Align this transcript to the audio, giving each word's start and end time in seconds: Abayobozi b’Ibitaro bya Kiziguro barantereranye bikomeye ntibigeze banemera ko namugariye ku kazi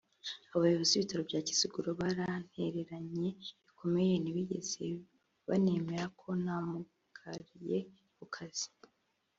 Abayobozi 0.55 0.93
b’Ibitaro 0.93 1.21
bya 1.29 1.41
Kiziguro 1.47 1.89
barantereranye 1.99 3.27
bikomeye 3.65 4.13
ntibigeze 4.19 4.85
banemera 5.47 6.05
ko 6.19 6.29
namugariye 6.43 7.79
ku 8.17 8.25
kazi 8.35 8.67